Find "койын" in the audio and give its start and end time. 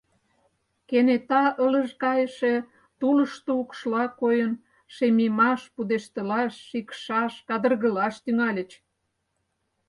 4.19-4.53